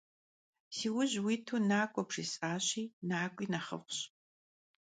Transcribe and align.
Si 0.75 0.87
vujım 0.93 1.23
vuitu 1.25 1.55
nak'ue 1.69 2.03
bjjês'aşi, 2.09 2.83
nak'ui 3.09 3.45
nexhıf'ş. 3.51 3.97